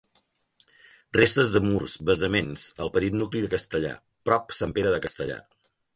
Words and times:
Restes 1.17 1.51
de 1.55 1.61
murs, 1.65 1.93
basaments, 2.11 2.63
al 2.85 2.91
petit 2.97 3.19
nucli 3.19 3.43
de 3.45 3.53
Castellar, 3.55 3.95
prop 4.31 4.57
Sant 4.61 4.75
Pere 4.79 4.95
de 4.97 5.03
Castellar. 5.05 5.41